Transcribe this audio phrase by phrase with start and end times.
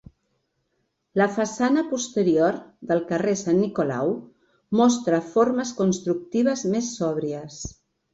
[1.21, 2.57] La façana posterior,
[2.91, 4.15] del carrer Sant Nicolau,
[4.79, 7.61] mostra formes constructives més sòbries.